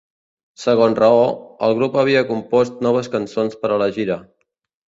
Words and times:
Segons 0.61 0.97
raó, 1.01 1.19
el 1.67 1.77
grup 1.81 1.99
havia 2.05 2.25
compost 2.31 2.83
noves 2.89 3.13
cançons 3.19 3.63
per 3.63 3.75
a 3.77 3.81
la 3.83 3.93
gira. 4.01 4.19